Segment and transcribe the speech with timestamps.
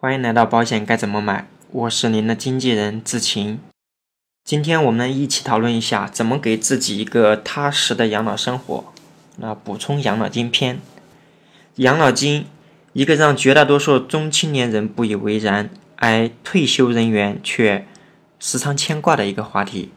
[0.00, 3.58] 欢迎来到保险该怎么买，我是您的经纪人志晴。
[4.44, 8.92] 今天我们一起讨论一下怎么给自己一个踏实的养老生活。
[9.38, 10.78] 那补充养老金篇，
[11.74, 12.46] 养老金
[12.92, 17.84] 一个让绝大多数中青年人不以为然，而退休人员却
[18.38, 19.90] 时常牵挂的一个话题。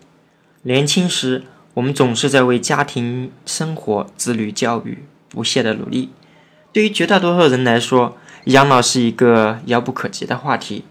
[0.63, 1.43] 年轻时，
[1.75, 6.09] 我们总是在为家庭生活、子女教育不懈的努力。
[6.73, 10.83] 对于绝大多数人来说，养老是一个遥不可及的话题。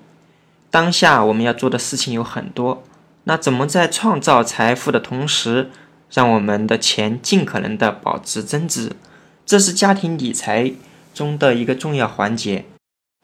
[0.70, 2.84] 当下我们要做的事情有很多，
[3.24, 5.68] 那怎么在创造财富的同时，
[6.12, 8.92] 让我们的钱尽可能的保值增值？
[9.44, 10.72] 这是家庭理财
[11.12, 12.66] 中的一个重要环节。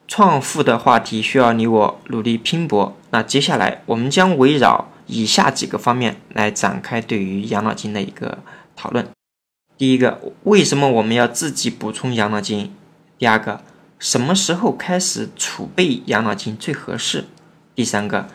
[0.09, 2.97] 创富的话题需要你我努力拼搏。
[3.11, 8.39] 那接下来我们将围绕以下几个方面来展开对于养老金的一个
[8.75, 9.07] 讨论。
[9.77, 12.73] 第一个，为什么我们要自己补充养老金？
[13.17, 13.61] 第二个。
[13.99, 17.25] 什么时候开始储备养老金最合适？
[17.73, 18.27] 第三个，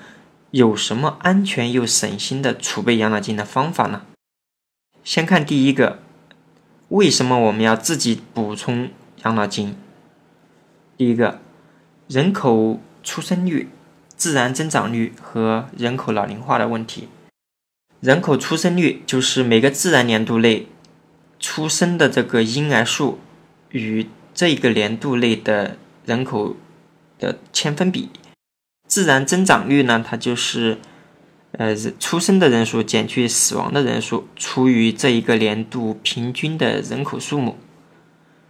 [0.50, 4.02] 有什么安全又省心的储备养老金的方法呢？
[5.04, 6.00] 先看第一个，
[6.88, 8.90] 为什么我们要自己补充
[9.24, 9.76] 养老金？
[10.96, 11.40] 第一个，
[12.08, 13.68] 人口出生率、
[14.16, 17.08] 自然增长率和人口老龄化的问题。
[18.00, 20.66] 人口出生率就是每个自然年度内
[21.38, 23.20] 出生的这个婴儿数
[23.70, 24.08] 与。
[24.42, 26.56] 这一个年度内的人口
[27.20, 28.08] 的千分比，
[28.88, 30.04] 自然增长率呢？
[30.04, 30.78] 它就是，
[31.52, 37.56] 呃，出生的人数减去死亡的人数除以这一个年度平均的人口数目。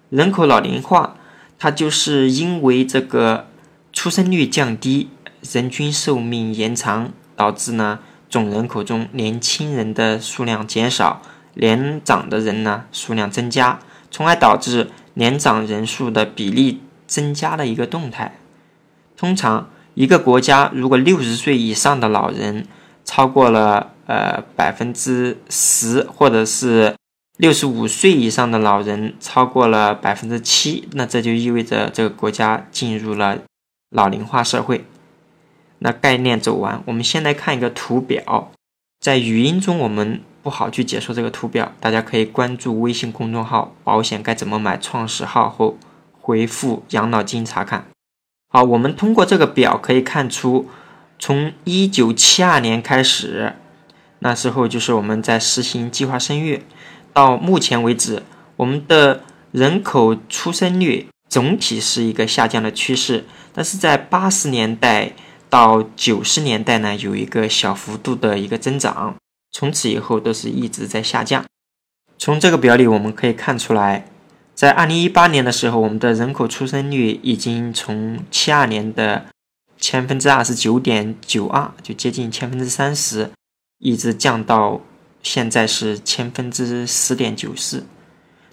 [0.09, 1.19] 人口老龄化，
[1.59, 3.49] 它就是因为这个
[3.93, 5.11] 出生率降低，
[5.43, 7.99] 人均寿命延长，导致呢
[8.31, 11.21] 总人口中年轻人的数量减少，
[11.53, 13.79] 年长的人呢数量增加，
[14.11, 14.89] 从而导致。
[15.15, 18.39] 年长人数的比例增加的一个动态。
[19.17, 22.67] 通常，一个国家如果六十岁以上的老人
[23.05, 26.95] 超过了呃百分之十，或者是
[27.37, 33.39] 六十五岁以上的老人超过了百分之七，那这就意味着这个国家进入了
[33.91, 34.85] 老龄化社会。
[35.81, 38.53] 那概念走完，我们先来看一个图表，
[39.01, 40.21] 在语音中我们。
[40.43, 45.79] 不好去解说这个图表，大家可以关注微信公众号“保险该怎么买”创始号后
[46.21, 47.87] 回复“养老金”查看。
[48.49, 50.69] 好，我们通过这个表可以看出，
[51.19, 53.55] 从一九七二年开始，
[54.19, 56.65] 那时候就是我们在实行计划生育，
[57.13, 58.23] 到目前为止，
[58.57, 59.23] 我们的
[59.53, 63.25] 人口出生率总体是一个下降的趋势，
[63.55, 65.13] 但是在八十年代
[65.49, 69.15] 到九十年代呢，有一个小幅度的一个增长。
[69.53, 71.45] 从此以后都是一直在下降。
[72.19, 74.07] 从这个表里我们可以看出来，
[74.55, 79.27] 在二零一八年的时候，我们的人口出生率已经从七二年的
[79.79, 83.31] 千分之二十九点九二，就接近千分之三十，
[83.79, 84.81] 一直降到
[85.23, 87.85] 现在是千分之十点九四。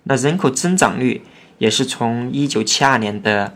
[0.04, 1.22] 那人口增长率
[1.60, 3.54] 也是从一九七二年的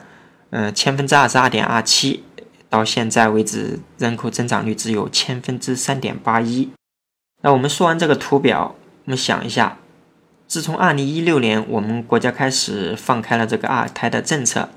[0.51, 2.23] 嗯千分之二十二点二七，
[2.69, 6.69] 到现在为止，人口增长率只有千分之三点八一。
[7.45, 8.73] 那我们说完这个图表，
[9.03, 9.77] 我们想一下，
[10.47, 14.69] 自从二零一六年我们国家开始放开了这个二胎的政策，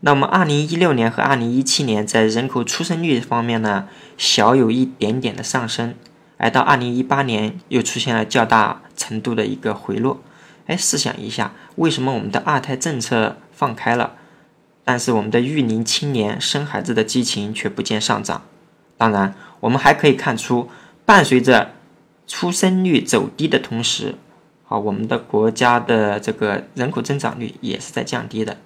[0.00, 3.88] 那么二零一六年和二零一七年在人口出生率方面呢，
[4.18, 5.94] 小有一点点的上升，
[6.36, 10.20] 而到二零一八年又出现了较大程度的一个回落。
[10.66, 14.12] 哎，试想一下，为什么我们的二胎政策放开了，
[14.84, 18.42] 但是我们的育龄青年生孩子的激情却不见上涨？
[18.98, 20.68] 当然，我们还可以看出，
[21.06, 21.70] 伴随着
[22.28, 24.14] 出生率走低的同时，
[24.68, 28.58] 啊，我们的国家的这个人口增长率也是在降低的。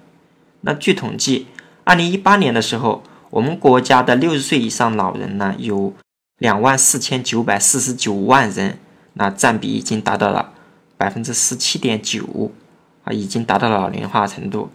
[0.61, 1.47] 那据统计，
[1.85, 5.93] 二零一八年的时候，我们国家的六十岁以上老人呢有
[6.39, 8.77] 两万四千九百四十九万人，
[9.13, 10.51] 那占比已经达到了
[10.97, 12.51] 百分之十七点九，
[13.05, 14.69] 啊，已经达到了老龄化程度。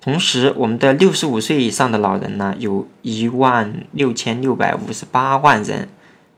[0.00, 5.88] 同时，我们的六十五岁以上的老人呢有一万六千六百五十八万人，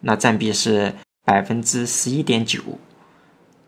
[0.00, 0.92] 那占比是。
[1.26, 2.60] 百分之十一点九。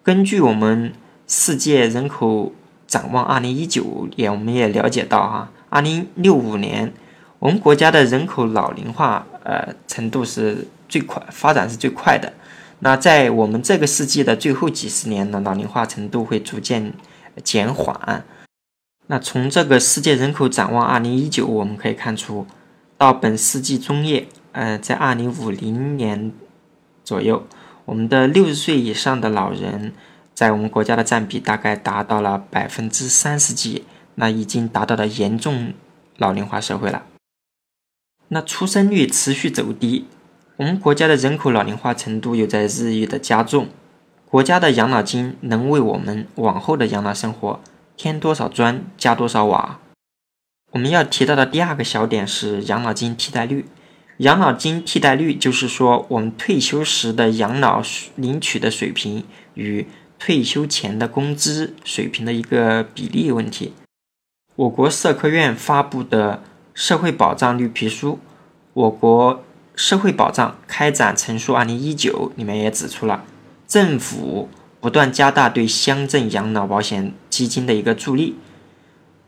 [0.04, 0.92] 根据我们
[1.26, 2.52] 世界人口
[2.86, 6.94] 展望二零一九也我们也了解到哈，二零六五年
[7.40, 12.32] 我们国家的人口老龄化呃程度是最快，发展是最快的。
[12.78, 16.92] 那在我们这个世纪的最后几十年呢，老龄化程度会逐渐
[17.42, 18.24] 减缓。
[19.08, 22.46] 那从这个世界人口展望二零一九，我们可以看出，
[22.96, 26.32] 到本世纪中叶，呃，在二零五零年。
[27.08, 27.46] 左右，
[27.86, 29.94] 我们的六十岁以上的老人
[30.34, 35.72] 在我们国家的占比大概达到了百分之三十几，那已经达到了严重
[36.18, 37.06] 老龄化社会了。
[38.28, 40.04] 那出生率持续走低，
[40.58, 43.68] 我们国家的人口老龄化程度又在日益的加重，
[44.26, 47.58] 国家的养老金能为我们往后的养老生活
[47.96, 49.80] 添多少砖加多少瓦？
[50.72, 53.64] 我们要提到的第二个小点是养老金替代率。
[54.18, 57.82] 养老金替代率就是说，我们退休时的养老
[58.14, 59.24] 领取的水平
[59.54, 59.86] 与
[60.18, 63.72] 退休前的工资水平的一个比例问题。
[64.54, 66.42] 我国社科院发布的。
[66.74, 68.20] 社会保障绿皮书，
[68.72, 69.42] 我国
[69.74, 73.24] 社会保障开展陈述二零一九里面也指出了，
[73.66, 74.48] 政府
[74.78, 78.36] 不断加大对乡镇养老保险基金的一个助力，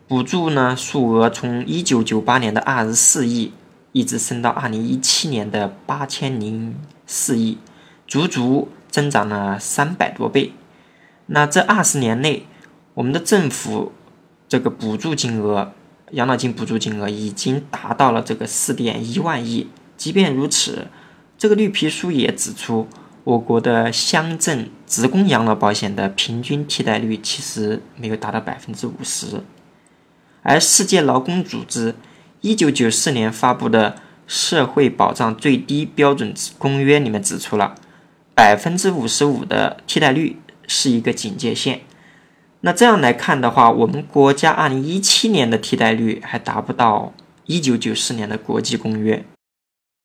[0.06, 3.52] 补助呢数额从一九九八年的二十四亿，
[3.92, 6.76] 一直升到二零一七年的八千零
[7.06, 7.58] 四亿，
[8.06, 10.52] 足足增长了三百多倍。
[11.26, 12.46] 那这二十年内，
[12.94, 13.92] 我们的政府
[14.48, 15.72] 这个补助金额。
[16.12, 19.68] 养老金补助金额已经达到了这个四点一万亿。
[19.96, 20.88] 即便如此，
[21.38, 22.88] 这个绿皮书也指出，
[23.22, 29.42] 我国的乡镇职工养老保险的平均替代率其实没有达到百分之五十。
[30.42, 31.94] 而世界劳工组织
[32.42, 33.90] 一九九四年发布的
[34.26, 37.74] 《社会保障最低标准公约》里面指出了，
[38.34, 41.82] 百分之五十五的替代率是一个警戒线。
[42.62, 47.12] 那这样来看的话，我们国家二零一七年的替代率还达不到
[47.46, 49.24] 一九九四年的国际公约。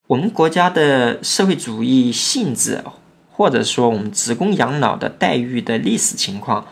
[0.07, 2.83] 我们国家的社会主义性质，
[3.31, 6.67] 或者说我们职工养老的待遇的历史情况，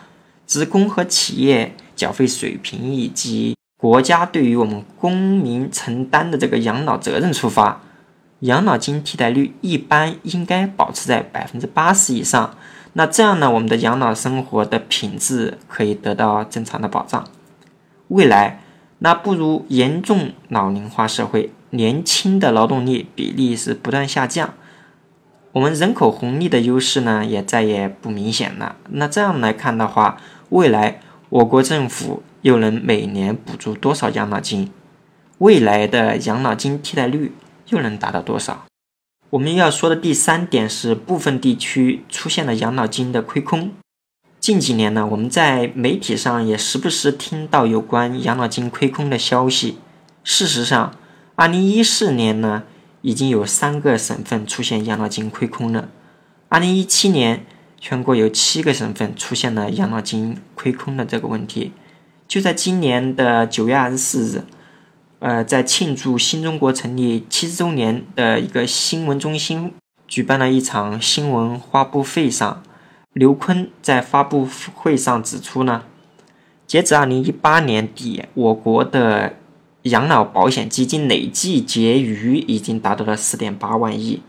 [0.45, 7.81] 职工和企业缴费水平，以及国家对于我们公民承担的这个养老责任出发，
[8.39, 12.55] 养老金替代率一般应该保持在百分之八十以上。
[12.93, 17.25] 那这样呢，我们的养老生活的品质可以得到正常的保障。
[18.07, 18.61] 未来，
[18.99, 24.53] 那不如严重老龄化社会，年轻的劳动力比例是不断下降，
[25.51, 28.77] 我们人口红利的优势呢也再也不明显了。
[28.91, 30.17] 那这样来看的话，
[30.51, 34.69] 未来我国政府又能每年补助多少养老金？
[35.37, 37.33] 未来的养老金替代率
[37.69, 38.65] 又能达到多少？
[39.31, 43.71] 我们要说的第三点是，部分地区出现了养老金的亏空。
[44.41, 49.77] 近几年呢，我们在媒体上也时不时听到有关养老金亏空的消息。
[50.25, 50.97] 事实上，
[51.35, 52.63] 二零一四年呢，
[53.01, 55.87] 已经有三个省份出现养老金亏空了。
[56.49, 57.45] 二零一七年，
[57.79, 61.71] 全国有七个省份出现了养老金亏空的这个问题。
[62.33, 64.43] 就在今年的九月二十四日。
[65.19, 69.71] 呃，在庆祝新中国成立七十周年的一个新闻中心
[70.07, 72.63] 举办了一场新闻发布会上，
[73.13, 75.83] 刘昆在发布会上指出呢，
[76.65, 79.35] 截至二零一八年底，我国的
[79.83, 84.23] 养老保险基金累计结余已经达到了四点八万亿。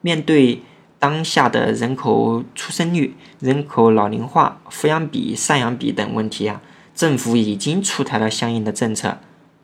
[0.00, 0.62] 面对
[0.98, 6.62] 当下的人口出生率、人口老龄化、抚养比、赡养比等问题啊，
[6.94, 9.18] 政府已经出台了相应的政策。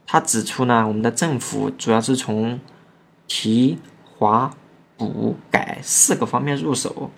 [0.07, 2.61] 他指出呢，我们的政府主要是从
[3.27, 4.55] 提、划、
[4.97, 7.11] 补、改四个方面入手。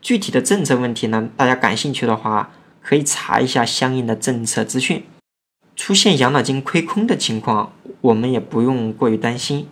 [0.00, 2.50] 具体的政策问题呢，大家感兴趣的话，
[2.80, 5.04] 可以查一下相应的政策资讯。
[5.74, 9.68] 出现养老金亏空的情况，我们也不用过于担心。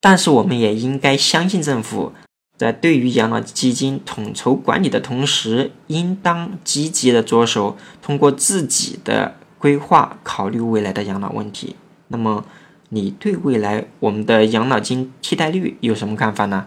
[0.00, 2.12] 但是我们也应该相信政府
[2.60, 11.74] 在对于养老基金统筹管理的同时，应当积极的着手通过自己的规划考虑未来的养老问题。
[12.08, 12.44] 那么，
[12.90, 16.66] 你对未来我们的养老金替代率有什么看法呢？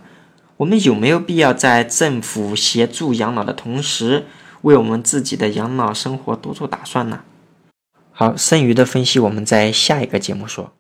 [0.58, 4.26] 我们有没有必要在政府协助养老的同时，
[4.64, 7.20] 为我们自己的养老生活多做打算呢？
[8.12, 10.74] 好，剩余的分析我们在下一个节目说。